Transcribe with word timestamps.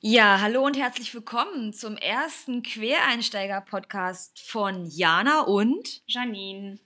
Ja, 0.00 0.38
hallo 0.40 0.64
und 0.64 0.78
herzlich 0.78 1.12
willkommen 1.12 1.72
zum 1.72 1.96
ersten 1.96 2.62
Quereinsteiger-Podcast 2.62 4.40
von 4.48 4.86
Jana 4.86 5.40
und 5.40 6.02
Janine. 6.06 6.78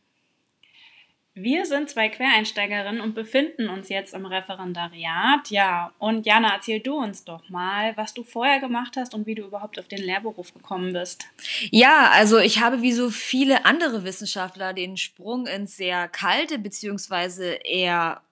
Wir 1.34 1.66
sind 1.66 1.90
zwei 1.90 2.09
Quereinsteigerinnen 2.09 3.02
und 3.02 3.14
befinden 3.14 3.68
uns 3.68 3.90
jetzt 3.90 4.14
im 4.14 4.25
Referendariat. 4.25 5.50
Ja, 5.50 5.93
und 5.98 6.25
Jana, 6.25 6.54
erzähl 6.54 6.80
du 6.80 6.95
uns 6.95 7.22
doch 7.22 7.50
mal, 7.50 7.95
was 7.98 8.14
du 8.14 8.25
vorher 8.25 8.61
gemacht 8.61 8.96
hast 8.96 9.12
und 9.12 9.26
wie 9.26 9.34
du 9.34 9.42
überhaupt 9.42 9.79
auf 9.79 9.88
den 9.88 10.02
Lehrberuf 10.02 10.54
gekommen 10.54 10.94
bist. 10.94 11.26
Ja, 11.70 12.08
also 12.12 12.38
ich 12.38 12.62
habe 12.62 12.80
wie 12.80 12.92
so 12.92 13.10
viele 13.10 13.66
andere 13.66 14.04
Wissenschaftler 14.04 14.72
den 14.72 14.96
Sprung 14.96 15.46
ins 15.46 15.76
sehr 15.76 16.08
kalte 16.08 16.58
beziehungsweise 16.58 17.59
eher 17.62 18.23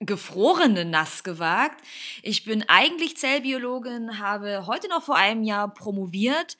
gefrorene 0.00 0.86
Nass 0.86 1.22
gewagt. 1.24 1.84
Ich 2.22 2.44
bin 2.44 2.64
eigentlich 2.68 3.18
Zellbiologin, 3.18 4.18
habe 4.18 4.66
heute 4.66 4.88
noch 4.88 5.02
vor 5.02 5.16
einem 5.16 5.42
Jahr 5.42 5.72
promoviert 5.72 6.56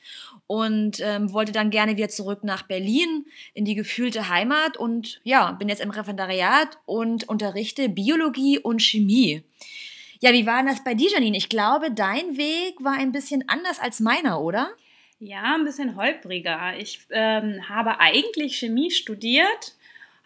und 0.46 1.00
ähm, 1.00 1.32
wollte 1.32 1.52
dann 1.52 1.70
gerne 1.70 1.96
wieder 1.96 2.10
zurück 2.10 2.44
nach 2.44 2.62
Berlin 2.62 3.24
in 3.54 3.64
die 3.64 3.74
gefühlte 3.74 4.28
Heimat 4.28 4.76
und 4.76 5.20
ja, 5.24 5.52
bin 5.52 5.70
jetzt 5.70 5.80
im 5.80 5.90
Referendariat 5.90 6.78
und 6.84 7.28
unterrichte 7.28 7.88
Biologie 7.88 8.58
und 8.58 8.82
Chemie. 8.82 9.42
Ja, 10.20 10.34
wie 10.34 10.44
war 10.44 10.58
denn 10.58 10.66
das 10.66 10.84
bei 10.84 10.92
dir, 10.92 11.10
Janine? 11.10 11.38
Ich 11.38 11.48
glaube, 11.48 11.90
dein 11.90 12.36
Weg 12.36 12.74
war 12.84 12.92
ein 12.92 13.10
bisschen 13.10 13.48
anders 13.48 13.80
als 13.80 14.00
meiner, 14.00 14.42
oder? 14.42 14.68
Ja, 15.18 15.54
ein 15.54 15.64
bisschen 15.64 15.96
holpriger. 15.96 16.76
Ich 16.78 17.00
ähm, 17.10 17.66
habe 17.70 18.00
eigentlich 18.00 18.58
Chemie 18.58 18.90
studiert 18.90 19.74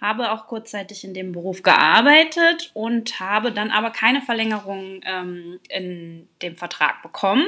habe 0.05 0.33
auch 0.33 0.47
kurzzeitig 0.47 1.03
in 1.03 1.15
dem 1.15 1.33
Beruf 1.33 1.63
gearbeitet 1.63 2.71
und 2.75 3.21
habe 3.21 3.53
dann 3.53 3.71
aber 3.71 3.89
keine 3.91 4.21
Verlängerung 4.21 5.01
ähm, 5.07 5.59
in 5.71 6.29
dem 6.43 6.57
Vertrag 6.57 7.03
bekommen. 7.03 7.47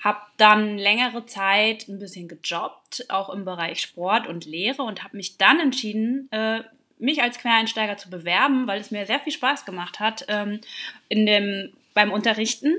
Habe 0.00 0.18
dann 0.38 0.76
längere 0.76 1.24
Zeit 1.26 1.86
ein 1.88 2.00
bisschen 2.00 2.26
gejobbt, 2.26 3.06
auch 3.08 3.30
im 3.30 3.44
Bereich 3.44 3.80
Sport 3.80 4.26
und 4.26 4.44
Lehre 4.44 4.82
und 4.82 5.04
habe 5.04 5.16
mich 5.16 5.38
dann 5.38 5.60
entschieden, 5.60 6.28
äh, 6.32 6.62
mich 6.98 7.22
als 7.22 7.38
Quereinsteiger 7.38 7.96
zu 7.96 8.10
bewerben, 8.10 8.66
weil 8.66 8.80
es 8.80 8.90
mir 8.90 9.06
sehr 9.06 9.20
viel 9.20 9.32
Spaß 9.32 9.64
gemacht 9.64 10.00
hat 10.00 10.24
ähm, 10.26 10.60
in 11.08 11.26
dem, 11.26 11.72
beim 11.94 12.10
Unterrichten. 12.10 12.74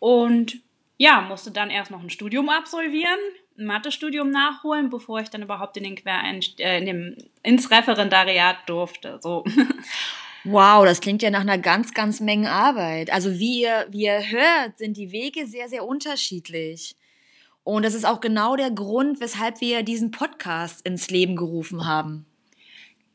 Und 0.00 0.58
ja, 0.96 1.20
musste 1.20 1.50
dann 1.50 1.70
erst 1.70 1.90
noch 1.90 2.02
ein 2.02 2.10
Studium 2.10 2.48
absolvieren, 2.48 3.18
ein 3.58 3.66
Mathestudium 3.66 4.30
nachholen, 4.30 4.90
bevor 4.90 5.20
ich 5.20 5.30
dann 5.30 5.42
überhaupt 5.42 5.76
in 5.76 5.84
den 5.84 5.96
Quereinst 5.96 6.60
äh, 6.60 6.78
in 6.78 6.86
dem, 6.86 7.16
ins 7.42 7.70
Referendariat 7.70 8.58
durfte. 8.66 9.18
So. 9.20 9.44
Wow, 10.46 10.84
das 10.84 11.00
klingt 11.00 11.22
ja 11.22 11.30
nach 11.30 11.40
einer 11.40 11.56
ganz, 11.56 11.94
ganz 11.94 12.20
Menge 12.20 12.50
Arbeit. 12.50 13.10
Also 13.10 13.38
wie 13.38 13.62
ihr, 13.62 13.86
wie 13.88 14.04
ihr 14.04 14.30
hört, 14.30 14.76
sind 14.76 14.98
die 14.98 15.10
Wege 15.10 15.46
sehr, 15.46 15.70
sehr 15.70 15.86
unterschiedlich. 15.86 16.96
Und 17.62 17.82
das 17.82 17.94
ist 17.94 18.04
auch 18.04 18.20
genau 18.20 18.54
der 18.54 18.70
Grund, 18.70 19.20
weshalb 19.20 19.62
wir 19.62 19.82
diesen 19.82 20.10
Podcast 20.10 20.86
ins 20.86 21.08
Leben 21.08 21.34
gerufen 21.34 21.86
haben. 21.86 22.26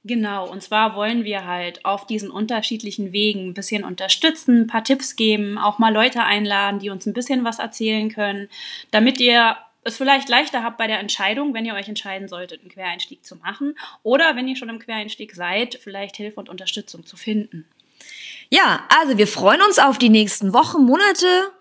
Genau, 0.10 0.50
und 0.50 0.64
zwar 0.64 0.96
wollen 0.96 1.24
wir 1.24 1.46
halt 1.46 1.86
auf 1.86 2.08
diesen 2.08 2.32
unterschiedlichen 2.32 3.12
Wegen 3.12 3.50
ein 3.50 3.54
bisschen 3.54 3.84
unterstützen, 3.84 4.62
ein 4.62 4.68
paar 4.68 4.84
Tipps 4.84 5.16
geben, 5.16 5.60
auch 5.60 5.78
mal 5.78 5.94
Leute 5.94 6.24
einladen, 6.24 6.80
die 6.80 6.90
uns 6.90 7.06
ein 7.06 7.14
bisschen 7.14 7.44
was 7.44 7.60
erzählen 7.60 8.10
können, 8.10 8.50
damit 8.90 9.20
ihr 9.20 9.56
es 9.84 9.98
vielleicht 9.98 10.28
leichter 10.28 10.64
habt 10.64 10.80
bei 10.80 10.88
der 10.88 11.00
Entscheidung, 11.00 11.54
wenn 11.54 11.64
ihr 11.64 11.76
euch 11.76 11.88
entscheiden 11.88 12.28
solltet, 12.28 12.62
einen 12.62 12.72
Quereinstieg 12.72 13.24
zu 13.24 13.36
machen. 13.36 13.78
Oder 14.02 14.36
wenn 14.36 14.48
ihr 14.48 14.56
schon 14.56 14.70
im 14.70 14.80
Quereinstieg 14.80 15.36
seid, 15.36 15.76
vielleicht 15.76 16.18
Hilfe 16.18 16.40
und 16.40 16.50
Unterstützung 16.50 17.06
zu 17.06 17.16
finden. 17.16 17.68
Ja, 18.50 18.88
also 19.00 19.16
wir 19.16 19.28
freuen 19.28 19.62
uns 19.62 19.78
auf 19.78 20.00
die 20.00 20.10
nächsten 20.10 20.56
Wochen, 20.56 20.86
Monate. 20.86 21.52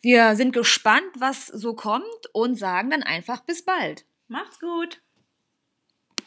Wir 0.00 0.36
sind 0.36 0.52
gespannt, 0.52 1.10
was 1.18 1.48
so 1.48 1.74
kommt 1.74 2.04
und 2.32 2.54
sagen 2.54 2.90
dann 2.90 3.02
einfach 3.02 3.40
bis 3.40 3.64
bald. 3.64 4.04
Macht's 4.28 4.60
gut. 4.60 5.00